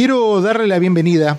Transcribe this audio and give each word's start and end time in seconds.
Quiero 0.00 0.40
darle 0.40 0.66
la 0.66 0.78
bienvenida 0.78 1.38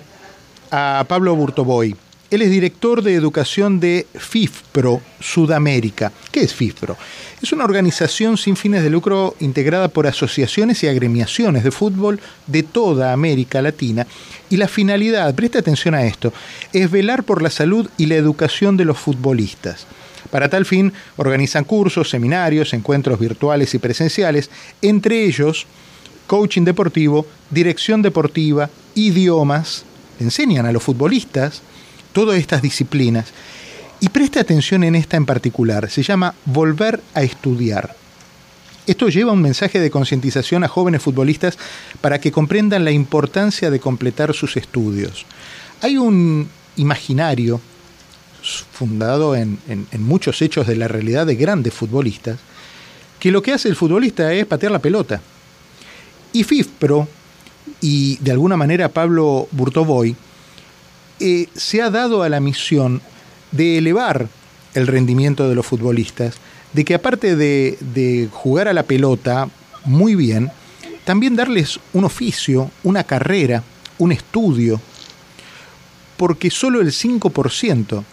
a 0.70 1.04
Pablo 1.08 1.34
Burtoboy. 1.34 1.96
Él 2.30 2.42
es 2.42 2.48
director 2.48 3.02
de 3.02 3.14
educación 3.14 3.80
de 3.80 4.06
FIFPRO 4.14 5.02
Sudamérica. 5.18 6.12
¿Qué 6.30 6.42
es 6.42 6.54
FIFPRO? 6.54 6.96
Es 7.42 7.52
una 7.52 7.64
organización 7.64 8.38
sin 8.38 8.54
fines 8.54 8.84
de 8.84 8.90
lucro 8.90 9.34
integrada 9.40 9.88
por 9.88 10.06
asociaciones 10.06 10.80
y 10.84 10.86
agremiaciones 10.86 11.64
de 11.64 11.72
fútbol 11.72 12.20
de 12.46 12.62
toda 12.62 13.12
América 13.12 13.60
Latina. 13.62 14.06
Y 14.48 14.58
la 14.58 14.68
finalidad, 14.68 15.34
preste 15.34 15.58
atención 15.58 15.96
a 15.96 16.06
esto, 16.06 16.32
es 16.72 16.88
velar 16.88 17.24
por 17.24 17.42
la 17.42 17.50
salud 17.50 17.90
y 17.98 18.06
la 18.06 18.14
educación 18.14 18.76
de 18.76 18.84
los 18.84 18.96
futbolistas. 18.96 19.88
Para 20.30 20.48
tal 20.48 20.66
fin, 20.66 20.92
organizan 21.16 21.64
cursos, 21.64 22.08
seminarios, 22.08 22.74
encuentros 22.74 23.18
virtuales 23.18 23.74
y 23.74 23.80
presenciales, 23.80 24.50
entre 24.82 25.24
ellos 25.24 25.66
coaching 26.26 26.62
deportivo, 26.62 27.26
dirección 27.50 28.02
deportiva, 28.02 28.70
idiomas, 28.94 29.84
enseñan 30.20 30.66
a 30.66 30.72
los 30.72 30.82
futbolistas 30.82 31.62
todas 32.12 32.38
estas 32.38 32.62
disciplinas. 32.62 33.32
Y 34.00 34.08
preste 34.08 34.40
atención 34.40 34.82
en 34.84 34.96
esta 34.96 35.16
en 35.16 35.26
particular, 35.26 35.88
se 35.90 36.02
llama 36.02 36.34
Volver 36.44 37.00
a 37.14 37.22
estudiar. 37.22 37.94
Esto 38.84 39.08
lleva 39.08 39.32
un 39.32 39.42
mensaje 39.42 39.78
de 39.78 39.92
concientización 39.92 40.64
a 40.64 40.68
jóvenes 40.68 41.02
futbolistas 41.02 41.56
para 42.00 42.20
que 42.20 42.32
comprendan 42.32 42.84
la 42.84 42.90
importancia 42.90 43.70
de 43.70 43.78
completar 43.78 44.34
sus 44.34 44.56
estudios. 44.56 45.24
Hay 45.82 45.98
un 45.98 46.48
imaginario 46.76 47.60
fundado 48.42 49.36
en, 49.36 49.58
en, 49.68 50.02
muchos 50.02 50.42
hechos 50.42 50.66
de 50.66 50.74
la 50.74 50.88
realidad 50.88 51.26
de 51.26 51.36
grandes 51.36 51.72
futbolistas, 51.72 52.40
que 53.20 53.30
lo 53.30 53.40
que 53.40 53.52
hace 53.52 53.68
el 53.68 53.76
futbolista 53.76 54.32
es 54.32 54.46
patear 54.46 54.72
la 54.72 54.80
pelota. 54.80 55.20
Y 56.32 56.44
FIFPRO, 56.44 57.08
y 57.80 58.16
de 58.18 58.32
alguna 58.32 58.56
manera 58.56 58.88
Pablo 58.88 59.48
Burtoboy, 59.50 60.16
eh, 61.20 61.48
se 61.54 61.82
ha 61.82 61.90
dado 61.90 62.22
a 62.22 62.28
la 62.28 62.40
misión 62.40 63.02
de 63.50 63.78
elevar 63.78 64.28
el 64.74 64.86
rendimiento 64.86 65.48
de 65.48 65.54
los 65.54 65.66
futbolistas, 65.66 66.36
de 66.72 66.84
que 66.84 66.94
aparte 66.94 67.36
de, 67.36 67.76
de 67.80 68.28
jugar 68.32 68.68
a 68.68 68.72
la 68.72 68.84
pelota 68.84 69.48
muy 69.84 70.14
bien, 70.14 70.50
también 71.04 71.36
darles 71.36 71.78
un 71.92 72.04
oficio, 72.04 72.70
una 72.82 73.04
carrera, 73.04 73.62
un 73.98 74.12
estudio, 74.12 74.80
porque 76.16 76.50
solo 76.50 76.80
el 76.80 76.92
5% 76.92 78.04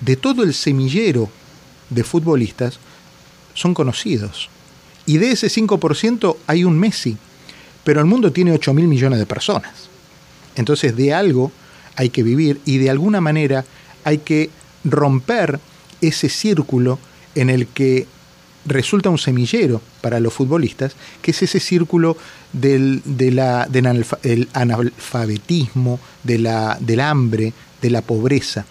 de 0.00 0.16
todo 0.16 0.42
el 0.42 0.54
semillero 0.54 1.28
de 1.90 2.04
futbolistas 2.04 2.78
son 3.54 3.74
conocidos. 3.74 4.50
Y 5.06 5.18
de 5.18 5.32
ese 5.32 5.48
5% 5.48 6.36
hay 6.46 6.64
un 6.64 6.78
Messi, 6.78 7.16
pero 7.84 8.00
el 8.00 8.06
mundo 8.06 8.32
tiene 8.32 8.52
8 8.52 8.72
mil 8.74 8.88
millones 8.88 9.18
de 9.18 9.26
personas. 9.26 9.88
Entonces 10.56 10.96
de 10.96 11.12
algo 11.12 11.52
hay 11.96 12.10
que 12.10 12.22
vivir 12.22 12.60
y 12.64 12.78
de 12.78 12.90
alguna 12.90 13.20
manera 13.20 13.64
hay 14.04 14.18
que 14.18 14.50
romper 14.84 15.60
ese 16.00 16.28
círculo 16.28 16.98
en 17.34 17.50
el 17.50 17.66
que 17.66 18.06
resulta 18.66 19.10
un 19.10 19.18
semillero 19.18 19.82
para 20.00 20.20
los 20.20 20.32
futbolistas, 20.32 20.94
que 21.20 21.32
es 21.32 21.42
ese 21.42 21.60
círculo 21.60 22.16
del, 22.52 23.02
analfabetismo, 24.52 26.00
de 26.22 26.38
la, 26.38 26.78
del 26.80 27.00
hambre, 27.00 27.52
de 27.82 27.90
la 27.90 28.02
pobreza. 28.02 28.64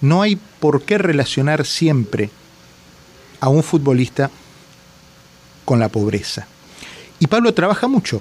No 0.00 0.22
hay 0.22 0.38
por 0.58 0.82
qué 0.82 0.98
relacionar 0.98 1.66
siempre 1.66 2.30
a 3.40 3.48
un 3.48 3.62
futbolista 3.62 4.30
con 5.70 5.78
la 5.78 5.88
pobreza. 5.88 6.48
Y 7.20 7.28
Pablo 7.28 7.54
trabaja 7.54 7.86
mucho 7.86 8.20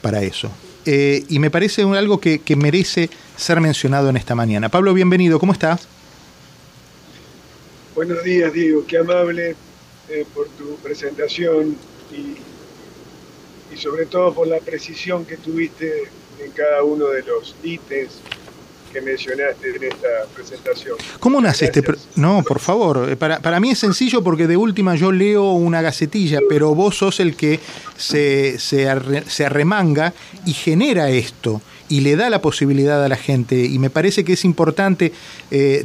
para 0.00 0.22
eso. 0.22 0.50
Eh, 0.86 1.22
y 1.28 1.38
me 1.38 1.50
parece 1.50 1.82
algo 1.82 2.18
que, 2.18 2.40
merece 2.56 3.10
ser 3.36 3.60
mencionado 3.60 4.08
en 4.08 4.16
esta 4.16 4.34
mañana. 4.34 4.70
Pablo, 4.70 4.94
bienvenido, 4.94 5.38
¿cómo 5.38 5.52
estás? 5.52 5.86
Buenos 7.94 8.24
días, 8.24 8.54
Diego, 8.54 8.86
qué 8.86 8.96
amable 8.96 9.54
eh, 10.08 10.24
por 10.32 10.48
tu 10.48 10.76
presentación 10.76 11.76
y, 12.10 13.74
y 13.74 13.76
sobre 13.76 14.06
todo 14.06 14.32
por 14.32 14.46
la 14.46 14.60
precisión 14.60 15.26
que 15.26 15.36
tuviste 15.36 16.04
en 16.42 16.50
cada 16.52 16.84
uno 16.84 17.08
de 17.08 17.22
los 17.22 17.54
ítems 17.62 18.22
que 18.92 19.00
mencionaste 19.00 19.76
en 19.76 19.84
esta 19.84 20.08
presentación. 20.34 20.96
¿Cómo 21.20 21.40
nace 21.40 21.66
este 21.66 21.82
No, 22.16 22.42
por 22.42 22.58
favor. 22.58 23.08
Eh, 23.10 23.16
para, 23.16 23.40
para, 23.40 23.60
mí 23.60 23.70
es 23.70 23.78
sencillo 23.78 24.22
porque 24.22 24.46
de 24.46 24.56
última 24.56 24.94
yo 24.94 25.12
leo 25.12 25.52
una 25.52 25.82
gacetilla, 25.82 26.40
pero 26.48 26.74
vos 26.74 26.96
sos 26.96 27.20
el 27.20 27.36
que 27.36 27.60
se, 27.96 28.58
se, 28.58 28.88
arremanga 29.44 30.14
y 30.44 30.52
genera 30.52 31.10
esto 31.10 31.60
y 31.88 32.00
le 32.00 32.16
da 32.16 32.30
la 32.30 32.40
posibilidad 32.40 33.04
a 33.04 33.08
la 33.08 33.16
gente. 33.16 33.64
Y 33.64 33.78
me 33.78 33.90
parece 33.90 34.24
que 34.24 34.34
es 34.34 34.44
importante 34.44 35.12
eh, 35.50 35.84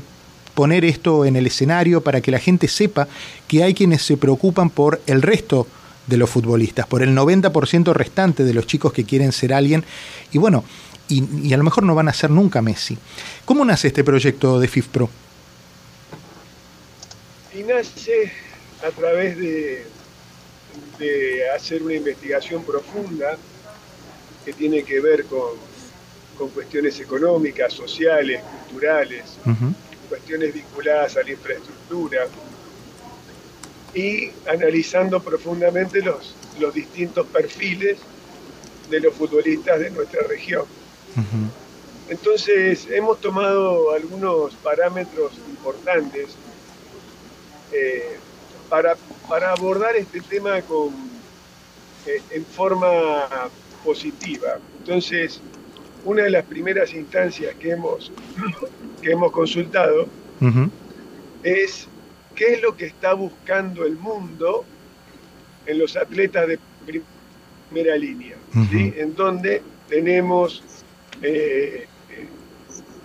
poner 0.54 0.86
esto 0.86 1.26
en 1.26 1.36
el 1.36 1.48
escenario 1.48 2.02
para 2.02 2.22
que 2.22 2.32
la 2.32 2.40
gente 2.40 2.68
sepa 2.68 3.08
que 3.48 3.64
hay 3.64 3.74
quienes 3.74 4.02
se 4.02 4.18
preocupan 4.18 4.70
por 4.70 5.02
el 5.08 5.22
resto 5.22 5.68
de 6.08 6.18
los 6.18 6.30
futbolistas, 6.30 6.86
por 6.86 7.02
el 7.02 7.16
90% 7.16 7.94
restante 7.94 8.44
de 8.44 8.54
los 8.54 8.68
chicos 8.68 8.94
que 8.94 9.06
quieren 9.06 9.32
ser 9.32 9.54
alguien. 9.54 9.86
Y 10.32 10.38
bueno, 10.38 10.64
y, 11.08 11.54
a 11.54 11.58
lo 11.58 11.64
mejor 11.64 11.84
no 11.84 11.96
van 11.96 12.08
a 12.08 12.14
ser 12.14 12.30
nunca 12.30 12.62
Messi. 12.62 12.98
¿Cómo 13.46 13.66
nace 13.66 13.88
este 13.88 14.04
proyecto 14.04 14.60
de 14.60 14.68
FIFPRO? 14.68 15.10
Y 17.54 17.64
nace 17.64 18.32
a 18.86 18.90
través 18.92 19.38
de, 19.38 19.86
de 20.98 21.50
hacer 21.52 21.84
una 21.84 21.94
investigación 21.94 22.64
profunda 22.64 23.38
que 24.44 24.54
tiene 24.54 24.84
que 24.84 25.00
ver 25.00 25.26
con, 25.26 25.74
cuestiones 26.54 27.00
económicas, 27.00 27.72
sociales, 27.72 28.42
culturales, 28.42 29.38
cuestiones 30.10 30.54
vinculadas 30.54 31.16
a 31.16 31.24
la 31.24 31.32
infraestructura 31.32 32.28
y 33.94 34.30
analizando 34.50 35.22
profundamente 35.22 36.02
los, 36.02 36.36
los 36.60 36.74
distintos 36.74 37.26
perfiles 37.28 38.00
de 38.90 39.00
los 39.00 39.14
futbolistas 39.14 39.80
de 39.80 39.92
nuestra 39.92 40.28
región. 40.28 40.66
Entonces 42.10 42.88
hemos 42.92 43.20
tomado 43.22 43.92
algunos 43.94 44.54
parámetros 44.56 45.34
importantes 45.50 46.36
eh, 47.72 48.18
para, 48.70 48.96
para, 49.28 49.52
abordar 49.52 49.96
este 49.96 50.22
tema 50.22 50.62
con, 50.62 50.90
eh, 52.06 52.22
en 52.32 52.46
forma 52.46 53.50
positiva. 53.84 54.60
Entonces, 54.80 55.42
una 56.06 56.24
de 56.24 56.32
las 56.32 56.46
primeras 56.46 56.94
instancias 56.94 57.56
que 57.56 57.72
hemos, 57.72 58.12
que 59.02 59.12
hemos 59.12 59.32
consultado 59.32 60.08
es 61.44 61.88
qué 62.36 62.54
es 62.54 62.62
lo 62.62 62.76
que 62.76 62.86
está 62.86 63.14
buscando 63.14 63.86
el 63.86 63.96
mundo 63.96 64.66
en 65.66 65.80
los 65.80 65.96
atletas 65.96 66.48
de 66.48 66.60
primera 66.86 67.96
línea, 67.96 68.36
en 68.54 69.16
donde 69.16 69.62
tenemos 69.88 70.64
eh, 71.24 71.88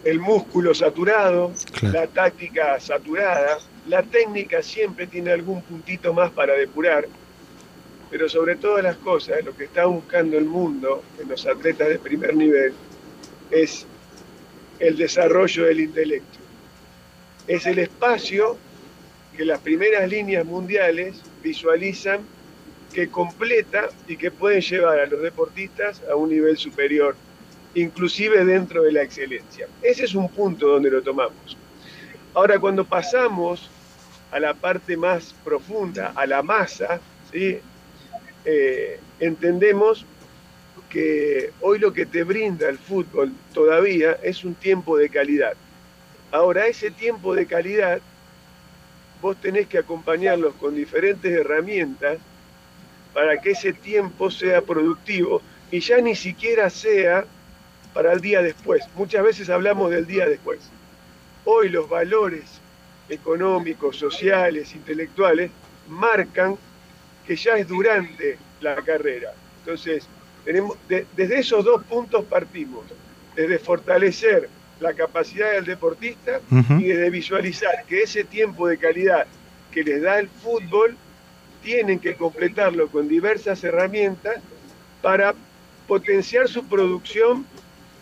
el 0.05 0.21
músculo 0.21 0.75
saturado, 0.75 1.53
la 1.83 2.06
táctica 2.06 2.81
saturada, 2.81 3.59
la 3.87 4.03
técnica 4.03 4.62
siempre 4.62 5.06
tiene 5.06 5.33
algún 5.33 5.62
puntito 5.62 6.12
más 6.12 6.31
para 6.33 6.55
depurar, 6.55 7.06
pero 8.11 8.29
sobre 8.29 8.56
todas 8.56 8.83
las 8.83 8.97
cosas, 8.97 9.45
lo 9.45 9.56
que 9.56 9.65
está 9.65 9.87
buscando 9.87 10.37
el 10.37 10.45
mundo 10.47 11.03
en 11.21 11.29
los 11.29 11.47
atletas 11.47 11.89
de 11.89 11.99
primer 11.99 12.34
nivel 12.34 12.73
es 13.51 13.87
el 14.79 14.97
desarrollo 14.97 15.65
del 15.65 15.81
intelecto. 15.81 16.39
Es 17.47 17.67
el 17.67 17.79
espacio 17.79 18.56
que 19.37 19.45
las 19.45 19.61
primeras 19.61 20.09
líneas 20.09 20.45
mundiales 20.45 21.23
visualizan 21.43 22.21
que 22.93 23.09
completa 23.09 23.89
y 24.06 24.17
que 24.17 24.31
pueden 24.31 24.61
llevar 24.61 24.99
a 24.99 25.06
los 25.06 25.23
deportistas 25.23 26.03
a 26.11 26.17
un 26.17 26.31
nivel 26.31 26.56
superior 26.56 27.15
inclusive 27.75 28.44
dentro 28.44 28.82
de 28.82 28.93
la 28.93 29.03
excelencia. 29.03 29.69
Ese 29.82 30.05
es 30.05 30.15
un 30.15 30.29
punto 30.29 30.69
donde 30.69 30.91
lo 30.91 31.03
tomamos. 31.03 31.56
Ahora, 32.35 32.59
cuando 32.59 32.85
pasamos 32.85 33.69
a 34.31 34.38
la 34.38 34.55
parte 34.55 34.97
más 34.97 35.35
profunda, 35.44 36.12
a 36.15 36.26
la 36.26 36.43
masa, 36.43 37.00
¿sí? 37.32 37.59
Eh, 38.44 39.00
entendemos 39.20 40.05
que 40.88 41.53
hoy 41.61 41.79
lo 41.79 41.93
que 41.93 42.06
te 42.06 42.25
brinda 42.25 42.69
el 42.69 42.79
fútbol 42.79 43.32
todavía 43.53 44.19
es 44.23 44.44
un 44.44 44.55
tiempo 44.55 44.97
de 44.97 45.09
calidad. 45.09 45.55
Ahora, 46.31 46.67
ese 46.67 46.91
tiempo 46.91 47.35
de 47.35 47.47
calidad, 47.47 48.00
vos 49.21 49.37
tenés 49.41 49.67
que 49.67 49.79
acompañarlos 49.79 50.55
con 50.55 50.75
diferentes 50.75 51.31
herramientas 51.31 52.19
para 53.12 53.41
que 53.41 53.50
ese 53.50 53.73
tiempo 53.73 54.31
sea 54.31 54.61
productivo 54.62 55.43
y 55.71 55.81
ya 55.81 55.99
ni 55.99 56.14
siquiera 56.14 56.71
sea 56.71 57.25
para 57.94 58.12
el 58.12 58.20
día 58.20 58.43
después. 58.43 58.85
Muchas 58.94 59.23
veces 59.23 59.50
hablamos 59.50 59.90
del 59.90 60.06
día 60.06 60.26
después. 60.26 60.61
Hoy 61.44 61.69
los 61.69 61.88
valores 61.88 62.44
económicos, 63.08 63.96
sociales, 63.96 64.75
intelectuales 64.75 65.50
marcan 65.88 66.56
que 67.26 67.37
ya 67.37 67.56
es 67.56 67.69
durante 67.69 68.38
la 68.61 68.76
carrera. 68.76 69.32
Entonces, 69.61 70.06
Tenemos, 70.44 70.79
desde 70.88 71.40
esos 71.40 71.62
dos 71.62 71.85
puntos 71.85 72.25
partimos, 72.25 72.87
desde 73.37 73.58
fortalecer 73.58 74.49
la 74.81 74.94
capacidad 74.94 75.52
del 75.52 75.67
deportista 75.67 76.40
y 76.50 76.85
desde 76.85 77.11
visualizar 77.11 77.85
que 77.87 78.02
ese 78.02 78.25
tiempo 78.25 78.67
de 78.67 78.79
calidad 78.79 79.26
que 79.70 79.82
les 79.82 80.00
da 80.00 80.19
el 80.19 80.29
fútbol 80.29 80.96
tienen 81.62 81.99
que 81.99 82.14
completarlo 82.14 82.88
con 82.88 83.08
diversas 83.08 83.62
herramientas 83.62 84.37
para 85.02 85.35
potenciar 85.87 86.49
su 86.49 86.64
producción 86.64 87.44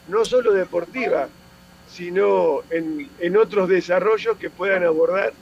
no 0.08 0.24
solo 0.24 0.52
deportiva, 0.52 1.28
sino 1.88 2.60
en, 2.70 3.36
otros 3.36 3.68
desarrollos 3.68 4.36
que 4.36 4.50
puedan 4.50 4.84
abordar 4.84 5.32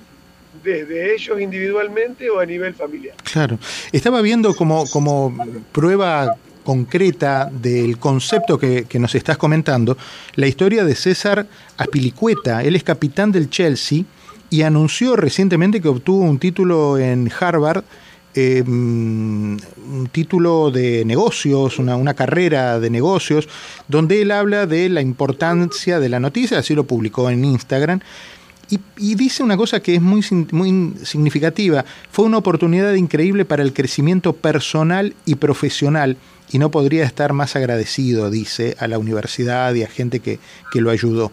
desde 0.62 1.14
ellos 1.14 1.40
individualmente 1.40 2.31
o 2.31 2.38
a 2.38 2.46
nivel 2.46 2.75
familiar. 2.75 3.16
Claro. 3.25 3.58
Estaba 3.93 4.20
viendo 4.20 4.55
como, 4.55 4.88
como 4.90 5.37
prueba 5.72 6.37
concreta 6.62 7.50
del 7.52 7.99
concepto 7.99 8.58
que, 8.58 8.84
que, 8.84 8.99
nos 8.99 9.14
estás 9.14 9.37
comentando, 9.37 9.99
la 10.34 10.46
historia 10.46 10.84
de 10.84 10.94
César 10.94 11.46
Apilicueta. 11.76 12.62
Él 12.62 12.76
es 12.76 12.84
capitán 12.84 13.32
del 13.32 13.50
Chelsea 13.50 14.05
y 14.49 14.62
anunció 14.62 15.17
recientemente 15.17 15.81
que 15.81 15.88
obtuvo 15.88 16.22
un 16.22 16.38
título 16.38 16.99
en 16.99 17.31
Harvard 17.38 17.84
Em, 18.36 19.56
un 19.56 20.08
título 20.10 20.72
de 20.72 21.04
negocios, 21.04 21.78
una, 21.78 22.14
carrera 22.14 22.81
de 22.81 22.90
negocios, 22.90 23.48
donde 23.86 24.22
él 24.22 24.32
habla 24.32 24.66
de 24.66 24.88
la 24.88 25.02
importancia 25.02 26.00
de 26.00 26.08
la 26.08 26.19
noticia, 26.19 26.58
así 26.58 26.75
lo 26.75 26.84
publicó 26.84 27.31
en 27.31 27.44
Instagram. 27.44 28.00
Y, 28.70 29.14
dice 29.14 29.44
una 29.44 29.56
cosa 29.56 29.78
que 29.81 29.94
es 29.94 30.02
muy, 30.02 30.25
muy 30.50 30.94
significativa. 31.04 31.84
Fue 32.10 32.25
una 32.25 32.38
oportunidad 32.38 32.94
increíble 32.94 33.44
para 33.44 33.62
el 33.62 33.72
crecimiento 33.72 34.32
personal 34.32 35.14
y 35.26 35.36
profesional 35.36 36.16
y 36.50 36.58
no 36.58 36.72
podría 36.72 37.04
estar 37.04 37.34
más 37.34 37.54
agradecido, 37.54 38.31
dice, 38.31 38.75
a 38.81 38.88
la 38.88 38.98
universidad 38.98 39.72
y 39.75 39.84
a 39.84 39.88
gente 39.88 40.19
que, 40.19 40.40
lo 40.72 40.90
ayudó. 40.90 41.31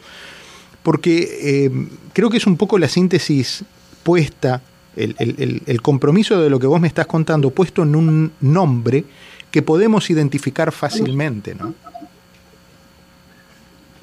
Porque 0.83 1.65
em, 1.65 1.89
creo 2.13 2.29
que 2.29 2.37
es 2.37 2.45
un 2.45 2.57
poco 2.57 2.77
la 2.77 2.89
síntesis 2.89 3.63
puesta 4.03 4.61
el, 4.95 5.81
compromiso 5.81 6.39
de 6.41 6.49
lo 6.49 6.59
que 6.59 6.67
vos 6.67 6.81
me 6.81 6.87
estás 6.87 7.07
contando 7.07 7.49
puesto 7.51 7.83
en 7.83 7.95
un 7.95 8.31
nombre 8.41 9.05
que 9.49 9.61
podemos 9.61 10.09
identificar 10.09 10.71
fácilmente, 10.71 11.55
¿no? 11.55 11.73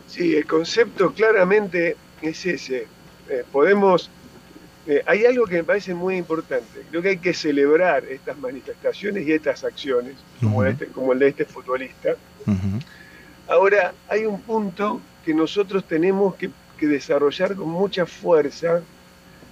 Sí, 0.07 0.35
el 0.35 0.47
concepto 0.47 1.13
claramente 1.13 1.97
es 2.23 2.45
ese. 2.47 2.87
Eh, 3.29 3.45
podemos... 3.53 4.11
Eh, 4.87 5.03
hay 5.07 5.27
algo 5.27 5.45
que 5.45 5.57
me 5.57 5.65
parece 5.65 5.95
muy 5.95 6.17
importante. 6.17 6.83
Creo 6.91 7.03
que 7.03 7.11
hay 7.11 7.19
que 7.19 7.35
celebrar 7.35 8.05
estas 8.07 8.39
manifestaciones 8.39 9.27
y 9.27 9.33
estas 9.33 9.63
acciones, 9.65 10.15
como, 10.41 10.65
este, 10.65 10.87
como 10.87 11.13
el 11.13 11.19
de 11.19 11.29
este 11.29 11.45
futbolista. 11.45 12.17
Ahora, 13.47 13.93
hay 14.09 14.25
un 14.25 14.41
punto 14.41 15.01
que 15.25 15.35
nosotros 15.35 15.85
tenemos 15.85 16.35
que, 16.37 16.51
que 16.79 16.87
desarrollar 16.87 17.55
con 17.55 17.69
mucha 17.69 18.07
fuerza, 18.07 18.81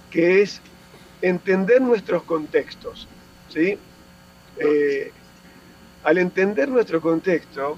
que 0.09 0.41
es 0.41 0.59
entender 1.21 1.81
nuestros 1.81 2.23
contextos. 2.23 3.07
¿sí? 3.49 3.77
Eh, 4.59 5.11
al 6.03 6.17
entender 6.17 6.69
nuestro 6.69 7.01
contexto, 7.01 7.77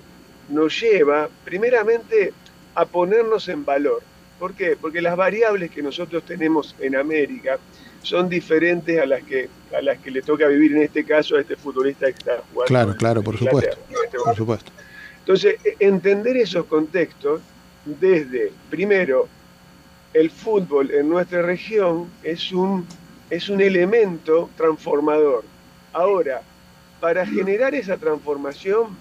nos 0.49 0.79
lleva 0.79 1.29
primeramente 1.43 2.33
a 2.75 2.85
ponernos 2.85 3.47
en 3.49 3.65
valor. 3.65 4.01
¿Por 4.39 4.53
qué? 4.53 4.77
Porque 4.79 5.01
las 5.01 5.17
variables 5.17 5.71
que 5.71 5.81
nosotros 5.81 6.23
tenemos 6.23 6.75
en 6.79 6.95
América 6.95 7.59
son 8.01 8.29
diferentes 8.29 8.99
a 8.99 9.05
las 9.05 9.23
que 9.23 9.49
a 9.75 9.81
las 9.81 9.99
que 9.99 10.09
le 10.09 10.21
toca 10.21 10.47
vivir 10.47 10.71
en 10.71 10.83
este 10.83 11.03
caso 11.03 11.35
a 11.35 11.41
este 11.41 11.55
futbolista 11.55 12.05
que 12.07 12.17
está 12.17 12.41
jugando. 12.51 12.67
Claro, 12.67 12.95
claro, 12.95 13.21
por 13.21 13.37
supuesto. 13.37 13.77
Este 14.03 14.17
por 14.17 14.35
supuesto. 14.35 14.71
Entonces, 15.19 15.57
e, 15.63 15.75
entender 15.79 16.37
esos 16.37 16.65
contextos 16.65 17.41
desde, 17.85 18.51
primero, 18.69 19.27
el 20.13 20.31
fútbol 20.31 20.91
en 20.91 21.09
nuestra 21.09 21.41
región 21.41 22.09
es 22.23 22.51
un 22.51 22.87
es 23.29 23.49
un 23.49 23.61
elemento 23.61 24.49
transformador. 24.57 25.43
Ahora, 25.93 26.41
para 26.99 27.25
generar 27.25 27.75
esa 27.75 27.97
transformación, 27.97 28.97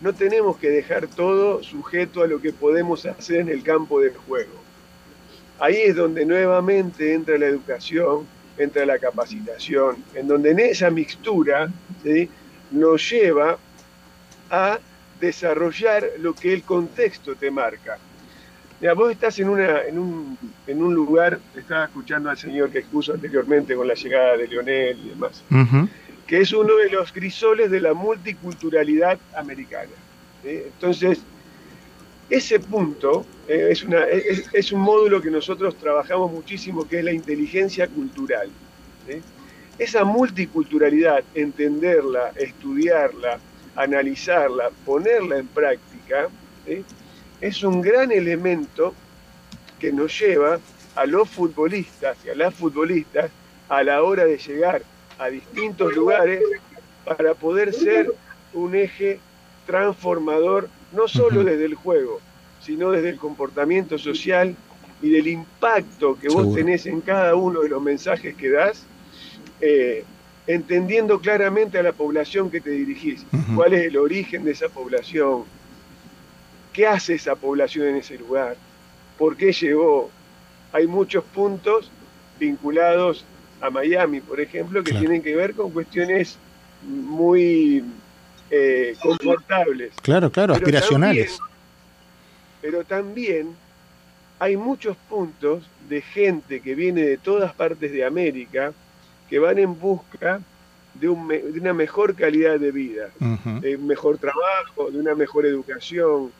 no 0.00 0.12
tenemos 0.12 0.58
que 0.58 0.68
dejar 0.68 1.06
todo 1.06 1.62
sujeto 1.62 2.22
a 2.22 2.26
lo 2.26 2.40
que 2.40 2.52
podemos 2.52 3.06
hacer 3.06 3.40
en 3.40 3.48
el 3.48 3.62
campo 3.62 4.00
del 4.00 4.14
juego. 4.14 4.52
Ahí 5.58 5.76
es 5.76 5.96
donde 5.96 6.26
nuevamente 6.26 7.14
entra 7.14 7.38
la 7.38 7.46
educación, 7.46 8.26
entra 8.58 8.84
la 8.84 8.98
capacitación, 8.98 10.04
en 10.14 10.28
donde 10.28 10.50
en 10.50 10.60
esa 10.60 10.90
mixtura 10.90 11.70
nos 12.70 13.10
lleva 13.10 13.58
a 14.50 14.78
desarrollar 15.18 16.04
lo 16.18 16.34
que 16.34 16.52
el 16.52 16.62
contexto 16.62 17.34
te 17.34 17.50
marca. 17.50 17.98
Mira, 18.80 18.92
vos 18.92 19.10
estás 19.10 19.38
en, 19.38 19.48
una, 19.48 19.82
en, 19.82 19.98
un, 19.98 20.38
en 20.66 20.82
un 20.82 20.94
lugar, 20.94 21.38
estaba 21.54 21.86
escuchando 21.86 22.28
al 22.28 22.36
señor 22.36 22.70
que 22.70 22.80
expuso 22.80 23.14
anteriormente 23.14 23.74
con 23.74 23.88
la 23.88 23.94
llegada 23.94 24.36
de 24.36 24.48
Leonel 24.48 24.98
y 24.98 25.08
demás, 25.10 25.42
que 26.26 26.40
es 26.40 26.52
uno 26.52 26.76
de 26.76 26.90
los 26.90 27.12
grisoles 27.12 27.70
de 27.70 27.80
la 27.80 27.94
multiculturalidad 27.94 29.18
americana. 29.34 29.92
Entonces, 30.44 31.20
ese 32.28 32.60
punto 32.60 33.24
eh, 33.48 33.68
es, 33.70 33.82
una, 33.84 34.04
es, 34.04 34.72
un 34.72 34.80
módulo 34.80 35.22
que 35.22 35.30
nosotros 35.30 35.76
trabajamos 35.76 36.30
muchísimo, 36.30 36.86
que 36.86 36.98
es 36.98 37.04
la 37.04 37.12
inteligencia 37.12 37.88
cultural. 37.88 38.50
Esa 39.78 40.04
multiculturalidad, 40.04 41.22
entenderla, 41.34 42.32
estudiarla, 42.36 43.38
analizarla, 43.76 44.70
ponerla 44.84 45.38
en 45.38 45.46
práctica, 45.46 46.28
es 47.40 47.62
un 47.62 47.80
gran 47.80 48.12
elemento 48.12 48.94
que 49.78 49.92
nos 49.92 50.18
lleva 50.18 50.58
a 50.94 51.06
los 51.06 51.28
futbolistas 51.28 52.16
y 52.24 52.30
a 52.30 52.34
las 52.34 52.54
futbolistas 52.54 53.30
a 53.68 53.82
la 53.82 54.02
hora 54.02 54.24
de 54.24 54.38
llegar 54.38 54.82
a 55.18 55.28
distintos 55.28 55.94
lugares 55.94 56.42
para 57.04 57.34
poder 57.34 57.72
ser 57.72 58.12
un 58.52 58.74
eje 58.74 59.18
transformador, 59.66 60.68
no 60.92 61.08
solo 61.08 61.44
desde 61.44 61.66
el 61.66 61.74
juego, 61.74 62.20
sino 62.62 62.90
desde 62.90 63.10
el 63.10 63.16
comportamiento 63.16 63.98
social 63.98 64.54
y 65.02 65.10
del 65.10 65.26
impacto 65.28 66.18
que 66.18 66.28
vos 66.28 66.54
tenés 66.54 66.86
en 66.86 67.00
cada 67.00 67.34
uno 67.34 67.60
de 67.60 67.68
los 67.68 67.82
mensajes 67.82 68.34
que 68.34 68.50
das, 68.50 68.84
eh, 69.60 70.04
entendiendo 70.46 71.20
claramente 71.20 71.78
a 71.78 71.82
la 71.82 71.92
población 71.92 72.50
que 72.50 72.60
te 72.60 72.70
dirigís, 72.70 73.26
cuál 73.54 73.74
es 73.74 73.86
el 73.86 73.96
origen 73.96 74.44
de 74.44 74.52
esa 74.52 74.68
población, 74.68 75.44
¿Qué 76.76 76.86
hace 76.86 77.14
esa 77.14 77.34
población 77.34 77.86
en 77.86 77.96
ese 77.96 78.18
lugar? 78.18 78.54
¿Por 79.16 79.34
qué 79.34 79.50
llegó? 79.50 80.10
Hay 80.74 80.86
muchos 80.86 81.24
puntos 81.24 81.90
vinculados 82.38 83.24
a 83.62 83.70
Miami, 83.70 84.20
por 84.20 84.42
ejemplo, 84.42 84.84
que 84.84 84.92
tienen 84.92 85.22
que 85.22 85.34
ver 85.34 85.54
con 85.54 85.70
cuestiones 85.70 86.36
muy 86.82 87.82
eh, 88.50 88.94
confortables. 89.00 89.94
Claro, 90.02 90.30
claro, 90.30 90.52
aspiracionales. 90.52 91.38
pero 92.60 92.84
también 92.84 93.56
hay 94.38 94.58
muchos 94.58 94.98
puntos 95.08 95.66
de 95.88 96.02
gente 96.02 96.60
que 96.60 96.74
viene 96.74 97.00
de 97.00 97.16
todas 97.16 97.54
partes 97.54 97.90
de 97.90 98.04
América 98.04 98.74
que 99.30 99.38
van 99.38 99.58
en 99.58 99.80
busca 99.80 100.42
de, 100.92 101.08
una 101.08 101.72
mejor 101.72 102.14
calidad 102.14 102.60
de 102.60 102.70
vida, 102.70 103.08
de 103.62 103.76
un 103.76 103.86
mejor 103.86 104.18
trabajo, 104.18 104.90
de 104.90 104.98
una 104.98 105.14
mejor 105.14 105.46
educación, 105.46 106.30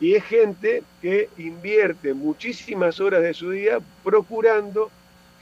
y 0.00 0.14
es 0.14 0.24
gente 0.24 0.82
que 1.02 1.28
invierte 1.38 2.14
muchísimas 2.14 3.00
horas 3.00 3.22
de 3.22 3.34
su 3.34 3.50
día 3.50 3.78
procurando 4.04 4.90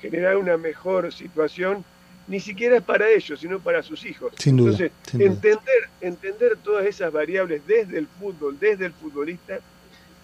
generar 0.01 0.37
una 0.37 0.57
mejor 0.57 1.13
situación, 1.13 1.85
ni 2.29 2.41
siquiera 2.41 2.77
es 2.79 2.83
para 2.83 3.09
ellos, 3.09 3.39
sino 3.39 3.61
para 3.61 3.83
sus 3.83 4.05
hijos. 4.05 4.33
Entonces, 4.45 4.91
entender, 5.13 5.89
entender 6.01 6.57
todas 6.63 6.87
esas 6.87 7.13
variables 7.13 7.63
desde 7.67 7.99
el 7.99 8.07
fútbol, 8.07 8.59
desde 8.59 8.87
el 8.87 8.93
futbolista, 8.93 9.59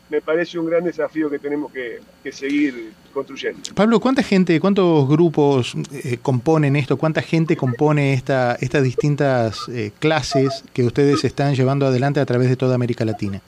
me 0.08 0.20
parece 0.20 0.58
un 0.58 0.66
gran 0.66 0.84
desafío 0.84 1.30
que 1.30 1.38
tenemos 1.38 1.72
que, 1.72 2.00
seguir 2.32 2.92
construyendo. 3.14 3.60
Pablo, 3.74 3.98
¿cuánta 3.98 4.22
gente, 4.22 4.60
cuántos 4.60 5.08
grupos 5.08 5.74
eh, 5.92 6.18
componen 6.20 6.76
esto? 6.76 6.98
¿Cuánta 6.98 7.22
gente 7.22 7.56
compone 7.56 8.12
esta, 8.12 8.56
estas 8.60 8.82
distintas 8.82 9.60
eh, 9.70 9.90
clases 9.98 10.64
que 10.74 10.84
ustedes 10.84 11.24
están 11.24 11.54
llevando 11.54 11.86
adelante 11.86 12.20
a 12.20 12.26
través 12.26 12.50
de 12.50 12.56
toda 12.56 12.74
América 12.74 13.06
Latina? 13.06 13.40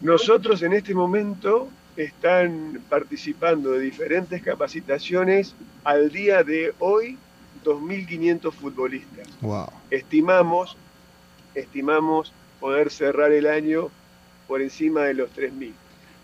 Nosotros 0.00 0.62
en 0.62 0.72
este 0.72 0.94
momento 0.94 1.68
están 1.96 2.82
participando 2.88 3.72
de 3.72 3.80
diferentes 3.80 4.42
capacitaciones 4.42 5.54
al 5.84 6.10
día 6.10 6.42
de 6.42 6.74
hoy 6.78 7.18
2.500 7.64 8.52
futbolistas. 8.52 9.28
Estimamos, 9.90 10.76
estimamos 11.54 12.32
poder 12.58 12.90
cerrar 12.90 13.32
el 13.32 13.46
año 13.46 13.90
por 14.48 14.62
encima 14.62 15.02
de 15.02 15.14
los 15.14 15.30
3.000. 15.30 15.72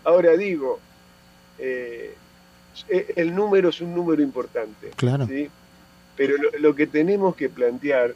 Ahora 0.03 0.35
digo, 0.37 0.79
eh, 1.59 2.15
el 2.89 3.35
número 3.35 3.69
es 3.69 3.81
un 3.81 3.93
número 3.93 4.21
importante. 4.21 4.91
Claro. 4.95 5.27
Pero 6.15 6.35
lo, 6.59 6.75
que 6.75 6.87
tenemos 6.87 7.35
que 7.35 7.49
plantear 7.49 8.15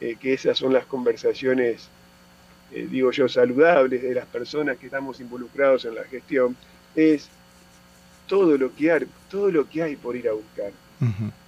eh, 0.00 0.16
que 0.18 0.32
esas 0.32 0.58
son 0.58 0.72
las 0.72 0.86
conversaciones, 0.86 1.88
eh, 2.72 2.86
digo 2.90 3.10
yo, 3.10 3.28
saludables 3.28 4.02
de 4.02 4.14
las 4.14 4.26
personas 4.26 4.78
que 4.78 4.86
estamos 4.86 5.20
involucrados 5.20 5.84
en 5.84 5.94
la 5.94 6.04
gestión, 6.04 6.56
es 6.94 7.28
todo 8.26 8.56
lo 8.56 8.74
que 8.74 8.92
hay, 8.92 9.06
todo 9.28 9.50
lo 9.50 9.68
que 9.68 9.82
hay 9.82 9.96
por 9.96 10.16
ir 10.16 10.28
a 10.28 10.32
buscar. 10.32 10.72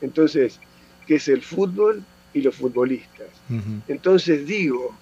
Entonces, 0.00 0.60
que 1.04 1.16
es 1.16 1.26
el 1.26 1.42
fútbol 1.42 2.04
y 2.32 2.42
los 2.42 2.54
futbolistas. 2.54 3.26
Entonces 3.88 4.46
digo, 4.46 4.94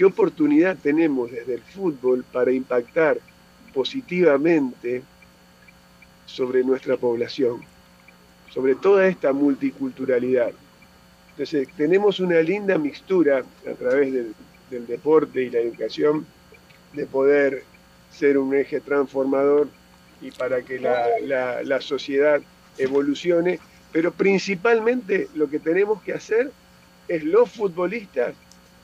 ¿Qué 0.00 0.06
oportunidad 0.06 0.78
tenemos 0.82 1.30
desde 1.30 1.56
el 1.56 1.60
fútbol 1.60 2.24
para 2.32 2.50
impactar 2.50 3.18
positivamente 3.74 5.02
sobre 6.24 6.64
nuestra 6.64 6.96
población, 6.96 7.60
sobre 8.48 8.76
toda 8.76 9.06
esta 9.06 9.34
multiculturalidad? 9.34 10.52
Entonces, 11.32 11.68
tenemos 11.76 12.18
una 12.18 12.40
linda 12.40 12.78
mixtura 12.78 13.44
a 13.70 13.74
través 13.74 14.10
del, 14.14 14.34
deporte 14.86 15.42
y 15.42 15.50
la 15.50 15.58
educación 15.58 16.24
de 16.94 17.04
poder 17.04 17.64
ser 18.10 18.38
un 18.38 18.54
eje 18.54 18.80
transformador 18.80 19.68
y 20.20 20.30
para 20.30 20.62
que 20.62 20.78
la, 20.78 21.62
la 21.62 21.80
sociedad 21.80 22.40
evolucione, 22.78 23.58
pero 23.92 24.12
principalmente 24.12 25.28
lo 25.34 25.48
que 25.48 25.58
tenemos 25.58 26.02
que 26.02 26.12
hacer 26.12 26.50
es 27.08 27.24
los 27.24 27.50
futbolistas 27.50 28.34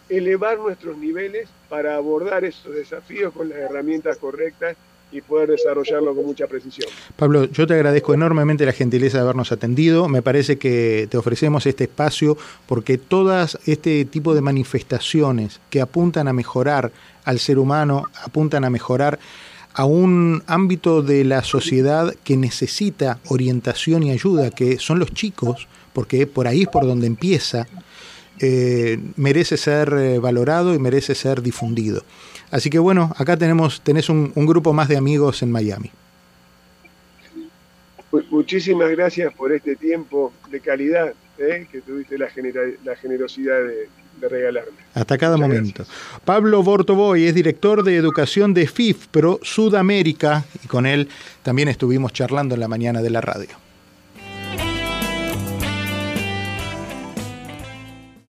elevar 0.08 0.58
nuestros 0.58 0.96
niveles 0.96 1.48
para 1.68 1.96
abordar 1.96 2.44
esos 2.44 2.74
desafíos 2.74 3.32
con 3.32 3.48
las 3.48 3.58
herramientas 3.58 4.18
correctas 4.18 4.76
y 5.12 5.20
poder 5.20 5.50
desarrollarlo 5.50 6.14
con 6.14 6.26
mucha 6.26 6.46
precisión. 6.46 6.88
Pablo, 7.16 7.44
yo 7.46 7.66
te 7.66 7.74
agradezco 7.74 8.12
enormemente 8.12 8.66
la 8.66 8.72
gentileza 8.72 9.18
de 9.18 9.22
habernos 9.24 9.52
atendido. 9.52 10.08
Me 10.08 10.22
parece 10.22 10.58
que 10.58 11.06
te 11.10 11.16
ofrecemos 11.16 11.66
este 11.66 11.84
espacio 11.84 12.36
porque 12.66 12.98
todas 12.98 13.58
este 13.66 14.04
tipo 14.04 14.34
de 14.34 14.40
manifestaciones 14.40 15.60
que 15.70 15.80
apuntan 15.80 16.28
a 16.28 16.32
mejorar 16.32 16.92
al 17.24 17.38
ser 17.38 17.58
humano, 17.58 18.04
apuntan 18.24 18.64
a 18.64 18.70
mejorar 18.70 19.18
a 19.74 19.84
un 19.84 20.42
ámbito 20.46 21.02
de 21.02 21.24
la 21.24 21.44
sociedad 21.44 22.14
que 22.24 22.36
necesita 22.36 23.18
orientación 23.28 24.02
y 24.02 24.10
ayuda, 24.10 24.50
que 24.50 24.78
son 24.78 24.98
los 24.98 25.12
chicos, 25.12 25.68
porque 25.92 26.26
por 26.26 26.46
ahí 26.46 26.62
es 26.62 26.68
por 26.68 26.86
donde 26.86 27.06
empieza 27.06 27.66
eh, 28.38 28.98
merece 29.16 29.56
ser 29.56 29.94
eh, 29.94 30.18
valorado 30.18 30.74
y 30.74 30.78
merece 30.78 31.14
ser 31.14 31.40
difundido. 31.40 32.02
Así 32.50 32.70
que 32.70 32.78
bueno, 32.78 33.12
acá 33.16 33.36
tenemos, 33.36 33.80
tenés 33.80 34.08
un, 34.08 34.32
grupo 34.34 34.72
más 34.72 34.88
de 34.88 34.96
amigos 34.96 35.42
en 35.42 35.50
Miami. 35.50 35.90
Muchísimas 38.30 38.90
gracias 38.90 39.32
por 39.34 39.52
este 39.52 39.76
tiempo 39.76 40.32
de 40.50 40.60
calidad 40.60 41.12
eh, 41.38 41.66
que 41.70 41.80
tuviste 41.82 42.16
la, 42.16 42.28
la 42.84 42.96
generosidad 42.96 43.58
de, 43.58 43.88
regalarme. 44.28 44.78
Hasta 44.94 45.18
cada 45.18 45.36
momento. 45.36 45.84
Pablo 46.24 46.62
Bortoboy 46.62 47.26
es 47.26 47.34
director 47.34 47.82
de 47.82 47.96
educación 47.96 48.54
de 48.54 48.66
FIFPRO 48.66 49.40
Sudamérica 49.42 50.46
y 50.64 50.68
con 50.68 50.86
él 50.86 51.10
también 51.42 51.68
estuvimos 51.68 52.14
charlando 52.14 52.54
en 52.54 52.60
la 52.60 52.68
mañana 52.68 53.02
de 53.02 53.10
la 53.10 53.20
radio. 53.20 53.65